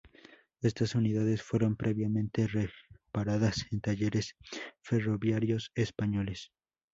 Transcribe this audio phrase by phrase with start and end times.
[0.63, 4.35] Estas unidades fueron previamente reparadas en talleres
[4.81, 6.49] ferroviarios españoles.